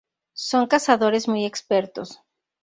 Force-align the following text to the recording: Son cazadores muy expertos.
Son 0.47 0.65
cazadores 0.65 1.27
muy 1.27 1.45
expertos. 1.45 2.23